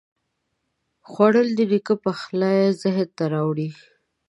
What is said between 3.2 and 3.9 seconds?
راوړي